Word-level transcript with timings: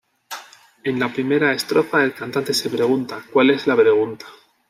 En 0.83 0.99
la 0.99 1.13
primera 1.13 1.53
estrofa 1.53 2.03
el 2.03 2.15
cantante 2.15 2.55
se 2.55 2.71
pregunta 2.71 3.23
"cuál 3.31 3.51
es 3.51 3.67
la 3.67 3.75
pregunta". 3.75 4.25